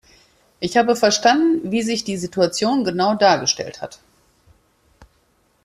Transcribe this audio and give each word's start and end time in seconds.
Ich 0.59 0.77
habe 0.77 0.95
verstanden, 0.95 1.69
wie 1.71 1.83
sich 1.83 2.03
die 2.03 2.17
Situation 2.17 2.83
genau 2.83 3.13
dargestellt 3.13 3.83
hat. 3.83 3.99